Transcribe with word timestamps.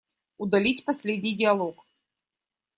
Удалить 0.39 0.83
последний 0.83 1.35
диалог. 1.37 1.85